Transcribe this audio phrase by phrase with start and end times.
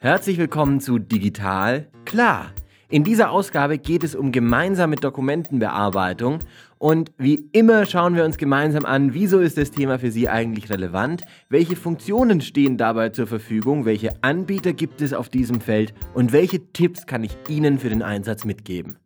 [0.00, 2.52] Herzlich willkommen zu Digital Klar.
[2.88, 6.38] In dieser Ausgabe geht es um gemeinsame Dokumentenbearbeitung
[6.78, 10.70] und wie immer schauen wir uns gemeinsam an, wieso ist das Thema für Sie eigentlich
[10.70, 16.30] relevant, welche Funktionen stehen dabei zur Verfügung, welche Anbieter gibt es auf diesem Feld und
[16.30, 18.98] welche Tipps kann ich Ihnen für den Einsatz mitgeben.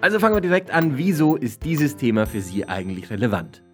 [0.00, 3.65] Also fangen wir direkt an, wieso ist dieses Thema für Sie eigentlich relevant?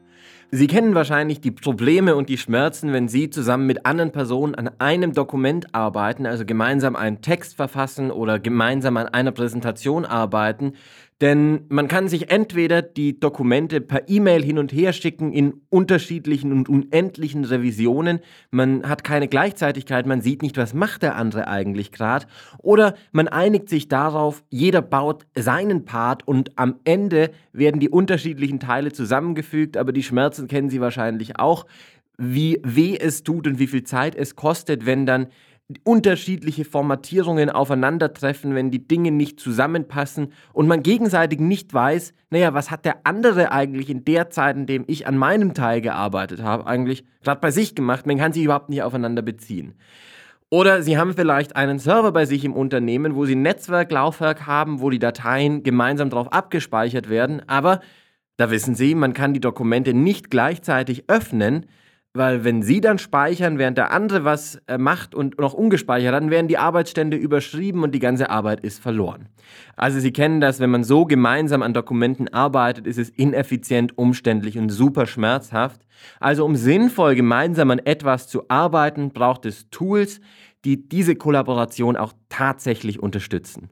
[0.54, 4.70] Sie kennen wahrscheinlich die Probleme und die Schmerzen, wenn Sie zusammen mit anderen Personen an
[4.80, 10.74] einem Dokument arbeiten, also gemeinsam einen Text verfassen oder gemeinsam an einer Präsentation arbeiten,
[11.22, 16.50] denn man kann sich entweder die Dokumente per E-Mail hin und her schicken in unterschiedlichen
[16.50, 18.18] und unendlichen Revisionen.
[18.50, 22.26] Man hat keine Gleichzeitigkeit, man sieht nicht, was macht der andere eigentlich gerade.
[22.58, 28.58] Oder man einigt sich darauf, jeder baut seinen Part und am Ende werden die unterschiedlichen
[28.58, 29.76] Teile zusammengefügt.
[29.76, 31.66] Aber die Schmerzen kennen Sie wahrscheinlich auch,
[32.18, 35.28] wie weh es tut und wie viel Zeit es kostet, wenn dann
[35.84, 42.70] unterschiedliche Formatierungen aufeinandertreffen, wenn die Dinge nicht zusammenpassen und man gegenseitig nicht weiß, naja, was
[42.70, 46.66] hat der andere eigentlich in der Zeit, in dem ich an meinem Teil gearbeitet habe,
[46.66, 49.74] eigentlich gerade bei sich gemacht, man kann sich überhaupt nicht aufeinander beziehen.
[50.48, 54.90] Oder Sie haben vielleicht einen Server bei sich im Unternehmen, wo Sie Netzwerklaufwerk haben, wo
[54.90, 57.80] die Dateien gemeinsam drauf abgespeichert werden, aber
[58.36, 61.66] da wissen Sie, man kann die Dokumente nicht gleichzeitig öffnen,
[62.14, 66.30] weil wenn Sie dann speichern, während der andere was äh, macht und noch ungespeichert, dann
[66.30, 69.28] werden die Arbeitsstände überschrieben und die ganze Arbeit ist verloren.
[69.76, 74.58] Also Sie kennen das, wenn man so gemeinsam an Dokumenten arbeitet, ist es ineffizient, umständlich
[74.58, 75.86] und super schmerzhaft.
[76.20, 80.20] Also um sinnvoll gemeinsam an etwas zu arbeiten, braucht es Tools,
[80.64, 83.70] die diese Kollaboration auch tatsächlich unterstützen.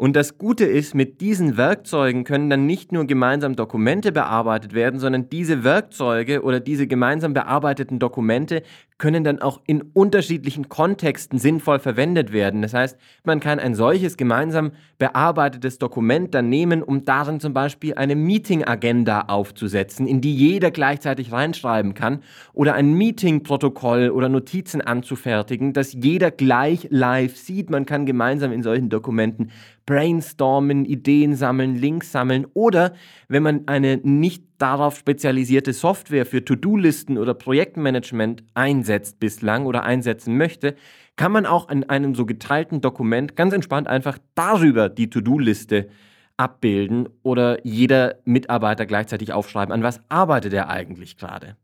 [0.00, 4.98] Und das Gute ist, mit diesen Werkzeugen können dann nicht nur gemeinsam Dokumente bearbeitet werden,
[4.98, 8.62] sondern diese Werkzeuge oder diese gemeinsam bearbeiteten Dokumente
[9.00, 12.62] können dann auch in unterschiedlichen Kontexten sinnvoll verwendet werden.
[12.62, 17.94] Das heißt, man kann ein solches gemeinsam bearbeitetes Dokument dann nehmen, um darin zum Beispiel
[17.94, 22.22] eine Meeting-Agenda aufzusetzen, in die jeder gleichzeitig reinschreiben kann,
[22.52, 27.70] oder ein Meeting-Protokoll oder Notizen anzufertigen, das jeder gleich live sieht.
[27.70, 29.50] Man kann gemeinsam in solchen Dokumenten
[29.86, 32.92] brainstormen, Ideen sammeln, Links sammeln oder
[33.28, 40.36] wenn man eine nicht darauf spezialisierte Software für To-Do-Listen oder Projektmanagement einsetzt bislang oder einsetzen
[40.36, 40.76] möchte,
[41.16, 45.88] kann man auch in einem so geteilten Dokument ganz entspannt einfach darüber die To-Do-Liste
[46.36, 51.56] abbilden oder jeder Mitarbeiter gleichzeitig aufschreiben, an was arbeitet er eigentlich gerade.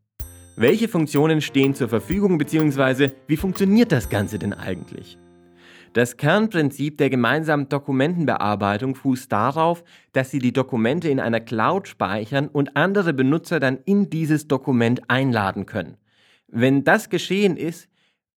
[0.55, 3.11] Welche Funktionen stehen zur Verfügung bzw.
[3.27, 5.17] wie funktioniert das Ganze denn eigentlich?
[5.97, 12.49] Das Kernprinzip der gemeinsamen Dokumentenbearbeitung fußt darauf, dass Sie die Dokumente in einer Cloud speichern
[12.49, 15.97] und andere Benutzer dann in dieses Dokument einladen können.
[16.47, 17.89] Wenn das geschehen ist,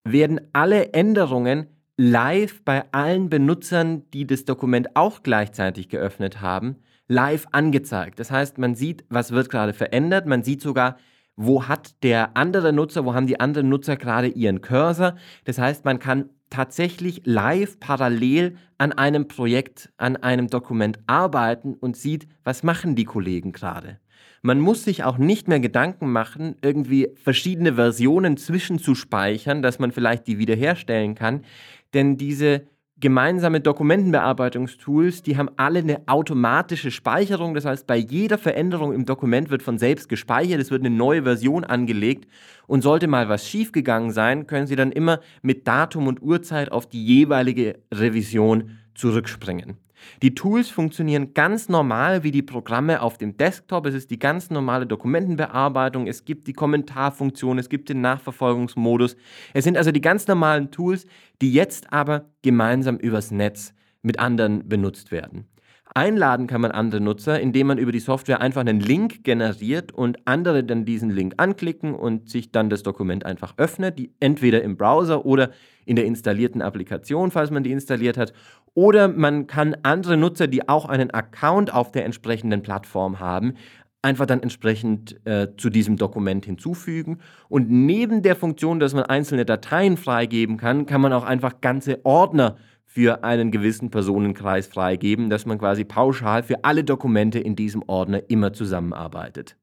[0.05, 1.67] werden alle Änderungen
[1.99, 6.77] live bei allen Benutzern, die das Dokument auch gleichzeitig geöffnet haben,
[7.09, 8.21] live angezeigt.
[8.21, 10.97] Das heißt, man sieht, was wird gerade verändert, man sieht sogar,
[11.37, 15.17] wo hat der andere Nutzer, wo haben die anderen Nutzer gerade ihren Cursor.
[15.45, 21.97] Das heißt, man kann tatsächlich live parallel an einem Projekt, an einem Dokument arbeiten und
[21.97, 23.99] sieht, was machen die Kollegen gerade.
[24.43, 30.27] Man muss sich auch nicht mehr Gedanken machen, irgendwie verschiedene Versionen zwischenzuspeichern, dass man vielleicht
[30.27, 31.45] die wiederherstellen kann,
[31.93, 32.67] denn diese
[33.01, 37.55] gemeinsame Dokumentenbearbeitungstools, die haben alle eine automatische Speicherung.
[37.55, 41.23] Das heißt, bei jeder Veränderung im Dokument wird von selbst gespeichert, es wird eine neue
[41.23, 42.29] Version angelegt
[42.67, 46.87] und sollte mal was schiefgegangen sein, können Sie dann immer mit Datum und Uhrzeit auf
[46.87, 49.79] die jeweilige Revision zurückspringen.
[50.23, 53.87] Die Tools funktionieren ganz normal wie die Programme auf dem Desktop.
[53.87, 56.07] Es ist die ganz normale Dokumentenbearbeitung.
[56.07, 59.17] Es gibt die Kommentarfunktion, es gibt den Nachverfolgungsmodus.
[59.55, 61.07] Es sind also die ganz normalen Tools,
[61.41, 65.47] die jetzt aber gemeinsam übers Netz mit anderen benutzt werden.
[65.95, 70.19] Einladen kann man andere Nutzer, indem man über die Software einfach einen Link generiert und
[70.25, 74.77] andere dann diesen Link anklicken und sich dann das Dokument einfach öffnet, die entweder im
[74.77, 75.51] Browser oder
[75.87, 78.33] in der installierten Applikation, falls man die installiert hat.
[78.75, 83.55] Oder man kann andere Nutzer, die auch einen Account auf der entsprechenden Plattform haben,
[84.03, 87.19] einfach dann entsprechend äh, zu diesem Dokument hinzufügen.
[87.49, 92.05] Und neben der Funktion, dass man einzelne Dateien freigeben kann, kann man auch einfach ganze
[92.05, 92.57] Ordner
[92.93, 98.23] für einen gewissen Personenkreis freigeben, dass man quasi pauschal für alle Dokumente in diesem Ordner
[98.29, 99.57] immer zusammenarbeitet.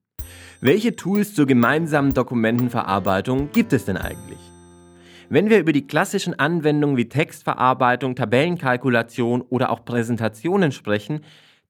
[0.61, 4.39] Welche Tools zur gemeinsamen Dokumentenverarbeitung gibt es denn eigentlich?
[5.27, 11.19] Wenn wir über die klassischen Anwendungen wie Textverarbeitung, Tabellenkalkulation oder auch Präsentationen sprechen,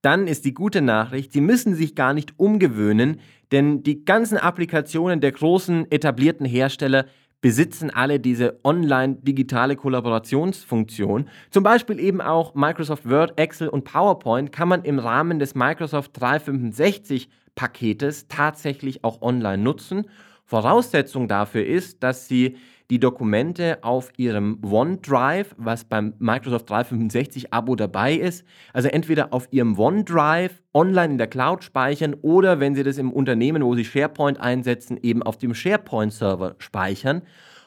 [0.00, 3.18] dann ist die gute Nachricht, Sie müssen sich gar nicht umgewöhnen,
[3.50, 7.06] denn die ganzen Applikationen der großen etablierten Hersteller
[7.40, 11.28] besitzen alle diese online-digitale Kollaborationsfunktion.
[11.50, 16.20] Zum Beispiel eben auch Microsoft Word, Excel und PowerPoint kann man im Rahmen des Microsoft
[16.20, 20.06] 365 Paketes tatsächlich auch online nutzen.
[20.48, 22.56] Voraussetzung dafür ist, dass Sie
[22.88, 29.48] die Dokumente auf Ihrem OneDrive, was beim Microsoft 365 Abo dabei ist, also entweder auf
[29.50, 33.84] Ihrem OneDrive online in der Cloud speichern oder wenn Sie das im Unternehmen, wo Sie
[33.84, 37.20] SharePoint einsetzen, eben auf dem SharePoint-Server speichern.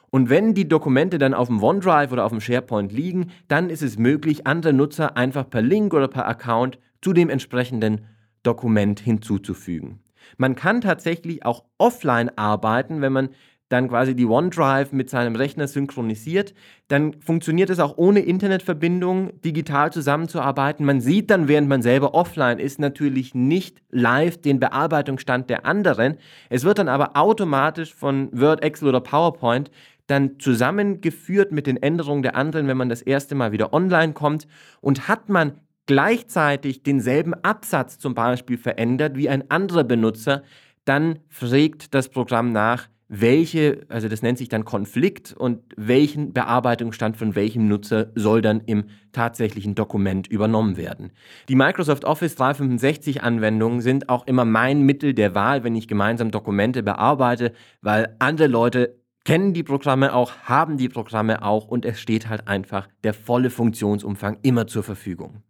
[0.10, 3.84] Und wenn die Dokumente dann auf dem OneDrive oder auf dem SharePoint liegen, dann ist
[3.84, 8.07] es möglich, andere Nutzer einfach per Link oder per Account zu dem entsprechenden
[8.42, 10.00] Dokument hinzuzufügen.
[10.38, 13.29] Man kann tatsächlich auch offline arbeiten, wenn man
[13.71, 16.53] dann quasi die OneDrive mit seinem Rechner synchronisiert,
[16.89, 20.85] dann funktioniert es auch ohne Internetverbindung, digital zusammenzuarbeiten.
[20.85, 26.18] Man sieht dann, während man selber offline ist, natürlich nicht live den Bearbeitungsstand der anderen.
[26.50, 29.71] Es wird dann aber automatisch von Word, Excel oder PowerPoint
[30.07, 34.47] dann zusammengeführt mit den Änderungen der anderen, wenn man das erste Mal wieder online kommt.
[34.81, 35.53] Und hat man
[35.86, 40.44] gleichzeitig denselben Absatz zum Beispiel verändert wie ein anderer Benutzer,
[40.86, 47.18] dann fragt das Programm nach, welche, also das nennt sich dann Konflikt und welchen Bearbeitungsstand
[47.18, 51.12] von welchem Nutzer soll dann im tatsächlichen Dokument übernommen werden.
[51.50, 56.31] Die Microsoft Office 365 Anwendungen sind auch immer mein Mittel der Wahl, wenn ich gemeinsam
[56.31, 57.51] Dokumente bearbeite,
[57.81, 58.95] weil andere Leute
[59.25, 63.50] kennen die Programme auch, haben die Programme auch und es steht halt einfach der volle
[63.50, 65.44] Funktionsumfang immer zur Verfügung.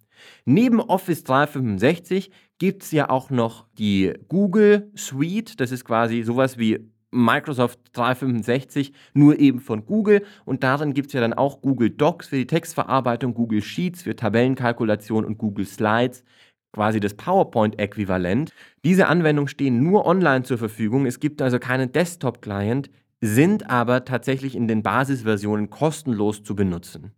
[0.45, 5.59] Neben Office 365 gibt es ja auch noch die Google Suite.
[5.59, 10.23] Das ist quasi sowas wie Microsoft 365, nur eben von Google.
[10.45, 14.15] Und darin gibt es ja dann auch Google Docs für die Textverarbeitung, Google Sheets für
[14.15, 16.23] Tabellenkalkulation und Google Slides,
[16.71, 18.51] quasi das PowerPoint-Äquivalent.
[18.85, 21.05] Diese Anwendungen stehen nur online zur Verfügung.
[21.05, 22.89] Es gibt also keinen Desktop-Client,
[23.19, 27.11] sind aber tatsächlich in den Basisversionen kostenlos zu benutzen.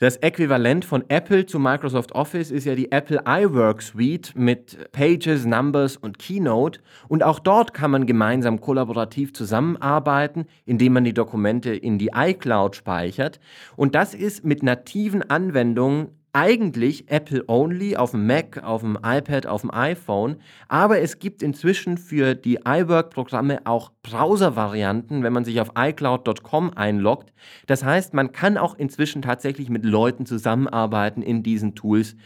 [0.00, 5.44] Das Äquivalent von Apple zu Microsoft Office ist ja die Apple iWork Suite mit Pages,
[5.46, 6.80] Numbers und Keynote.
[7.06, 12.74] Und auch dort kann man gemeinsam kollaborativ zusammenarbeiten, indem man die Dokumente in die iCloud
[12.74, 13.38] speichert.
[13.76, 19.60] Und das ist mit nativen Anwendungen eigentlich Apple-only auf dem Mac, auf dem iPad, auf
[19.60, 20.36] dem iPhone,
[20.68, 27.32] aber es gibt inzwischen für die iWork-Programme auch Browser-Varianten, wenn man sich auf iCloud.com einloggt.
[27.66, 32.16] Das heißt, man kann auch inzwischen tatsächlich mit Leuten zusammenarbeiten in diesen Tools,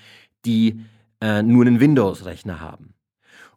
[0.46, 0.80] die
[1.20, 2.94] äh, nur einen Windows-Rechner haben.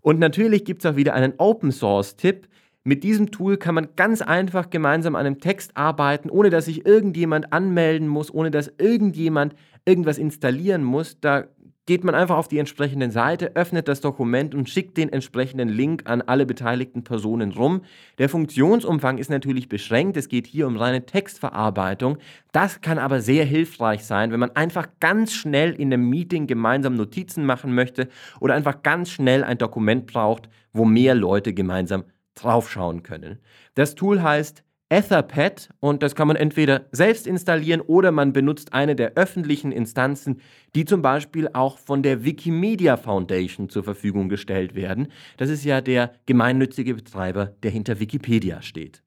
[0.01, 2.49] Und natürlich gibt es auch wieder einen Open-Source-Tipp.
[2.83, 6.83] Mit diesem Tool kann man ganz einfach gemeinsam an einem Text arbeiten, ohne dass sich
[6.85, 9.55] irgendjemand anmelden muss, ohne dass irgendjemand
[9.85, 11.45] irgendwas installieren muss, da
[11.85, 16.03] geht man einfach auf die entsprechende Seite, öffnet das Dokument und schickt den entsprechenden Link
[16.05, 17.81] an alle beteiligten Personen rum.
[18.17, 22.17] Der Funktionsumfang ist natürlich beschränkt, es geht hier um reine Textverarbeitung.
[22.51, 26.95] Das kann aber sehr hilfreich sein, wenn man einfach ganz schnell in einem Meeting gemeinsam
[26.95, 28.07] Notizen machen möchte
[28.39, 32.05] oder einfach ganz schnell ein Dokument braucht, wo mehr Leute gemeinsam
[32.35, 33.39] draufschauen können.
[33.75, 38.93] Das Tool heißt Etherpad und das kann man entweder selbst installieren oder man benutzt eine
[38.93, 40.41] der öffentlichen Instanzen,
[40.75, 45.07] die zum Beispiel auch von der Wikimedia Foundation zur Verfügung gestellt werden.
[45.37, 49.01] Das ist ja der gemeinnützige Betreiber, der hinter Wikipedia steht.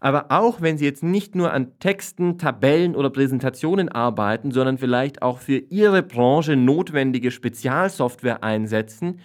[0.00, 5.20] Aber auch wenn Sie jetzt nicht nur an Texten, Tabellen oder Präsentationen arbeiten, sondern vielleicht
[5.22, 9.20] auch für Ihre Branche notwendige Spezialsoftware einsetzen,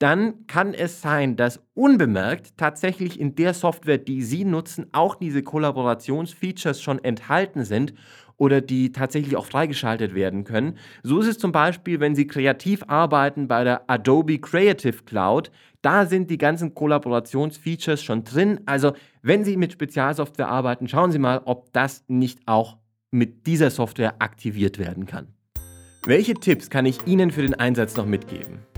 [0.00, 5.42] dann kann es sein, dass unbemerkt tatsächlich in der Software, die Sie nutzen, auch diese
[5.42, 7.92] Kollaborationsfeatures schon enthalten sind
[8.38, 10.78] oder die tatsächlich auch freigeschaltet werden können.
[11.02, 15.50] So ist es zum Beispiel, wenn Sie kreativ arbeiten bei der Adobe Creative Cloud.
[15.82, 18.60] Da sind die ganzen Kollaborationsfeatures schon drin.
[18.64, 22.78] Also wenn Sie mit Spezialsoftware arbeiten, schauen Sie mal, ob das nicht auch
[23.10, 25.26] mit dieser Software aktiviert werden kann.
[26.06, 28.69] Welche Tipps kann ich Ihnen für den Einsatz noch mitgeben?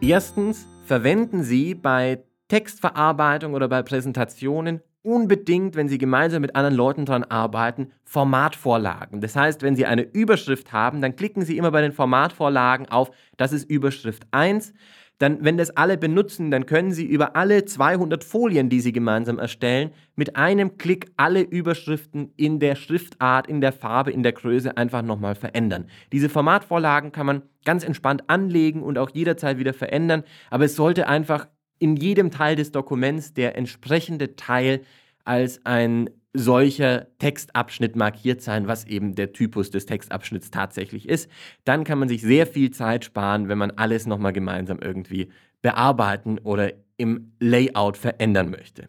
[0.00, 7.04] Erstens, verwenden Sie bei Textverarbeitung oder bei Präsentationen unbedingt, wenn Sie gemeinsam mit anderen Leuten
[7.06, 9.20] daran arbeiten, Formatvorlagen.
[9.20, 13.10] Das heißt, wenn Sie eine Überschrift haben, dann klicken Sie immer bei den Formatvorlagen auf,
[13.36, 14.72] das ist Überschrift 1
[15.18, 19.38] dann, wenn das alle benutzen, dann können Sie über alle 200 Folien, die Sie gemeinsam
[19.38, 24.76] erstellen, mit einem Klick alle Überschriften in der Schriftart, in der Farbe, in der Größe
[24.76, 25.86] einfach nochmal verändern.
[26.12, 31.06] Diese Formatvorlagen kann man ganz entspannt anlegen und auch jederzeit wieder verändern, aber es sollte
[31.06, 31.46] einfach
[31.78, 34.80] in jedem Teil des Dokuments der entsprechende Teil
[35.24, 41.30] als ein solcher Textabschnitt markiert sein, was eben der Typus des Textabschnitts tatsächlich ist.
[41.64, 45.30] Dann kann man sich sehr viel Zeit sparen, wenn man alles nochmal gemeinsam irgendwie
[45.62, 48.88] bearbeiten oder im Layout verändern möchte.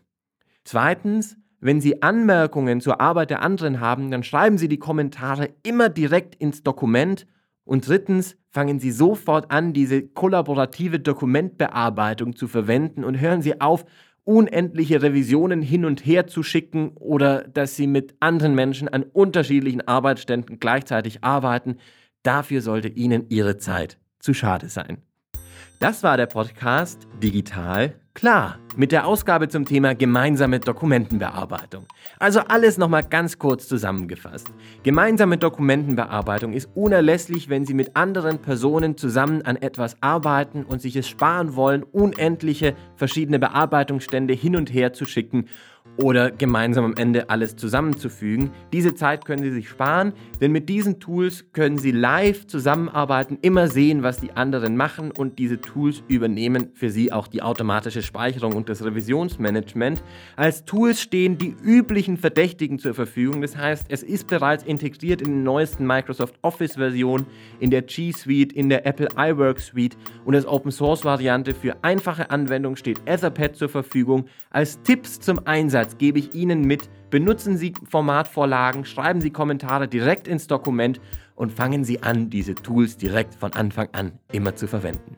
[0.64, 5.90] Zweitens, wenn Sie Anmerkungen zur Arbeit der anderen haben, dann schreiben Sie die Kommentare immer
[5.90, 7.28] direkt ins Dokument.
[7.64, 13.86] Und drittens, fangen Sie sofort an, diese kollaborative Dokumentbearbeitung zu verwenden und hören Sie auf,
[14.26, 19.88] unendliche Revisionen hin und her zu schicken oder dass Sie mit anderen Menschen an unterschiedlichen
[19.88, 21.78] Arbeitsständen gleichzeitig arbeiten.
[22.24, 24.98] Dafür sollte Ihnen Ihre Zeit zu schade sein.
[25.80, 31.86] Das war der Podcast Digital Klar, mit der Ausgabe zum Thema gemeinsame Dokumentenbearbeitung.
[32.18, 34.48] Also alles nochmal ganz kurz zusammengefasst.
[34.84, 40.96] Gemeinsame Dokumentenbearbeitung ist unerlässlich, wenn Sie mit anderen Personen zusammen an etwas arbeiten und sich
[40.96, 45.50] es sparen wollen, unendliche verschiedene Bearbeitungsstände hin und her zu schicken
[45.98, 48.52] oder gemeinsam am Ende alles zusammenzufügen.
[48.74, 53.68] Diese Zeit können Sie sich sparen, denn mit diesen Tools können Sie live zusammenarbeiten, immer
[53.68, 58.54] sehen, was die anderen machen und diese Tools übernehmen für Sie auch die automatische Speicherung
[58.54, 60.04] und das Revisionsmanagement.
[60.36, 65.30] Als Tools stehen die üblichen Verdächtigen zur Verfügung, das heißt, es ist bereits integriert in
[65.30, 67.26] den neuesten Microsoft Office Versionen,
[67.60, 71.76] in der G Suite, in der Apple iWork Suite und als Open Source Variante für
[71.84, 74.26] einfache Anwendungen steht Etherpad zur Verfügung.
[74.50, 76.90] Als Tipps zum Einsatz Einsatz gebe ich Ihnen mit.
[77.12, 81.00] Benutzen Sie Formatvorlagen, schreiben Sie Kommentare direkt ins Dokument
[81.36, 85.18] und fangen Sie an, diese Tools direkt von Anfang an immer zu verwenden.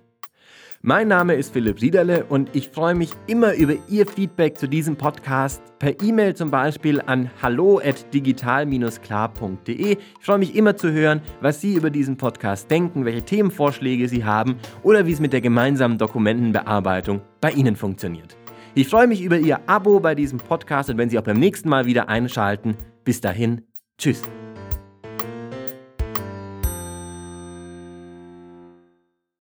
[0.82, 4.98] Mein Name ist Philipp Siederle und ich freue mich immer über Ihr Feedback zu diesem
[4.98, 9.98] Podcast per E-Mail zum Beispiel an hallo@digital-klar.de.
[10.20, 14.26] Ich freue mich immer zu hören, was Sie über diesen Podcast denken, welche Themenvorschläge Sie
[14.26, 18.38] haben oder wie es mit der gemeinsamen Dokumentenbearbeitung bei Ihnen funktioniert.
[18.76, 21.70] Ich freue mich über Ihr Abo bei diesem Podcast und wenn Sie auch beim nächsten
[21.70, 22.76] Mal wieder einschalten.
[23.04, 23.64] Bis dahin,
[23.98, 24.22] tschüss.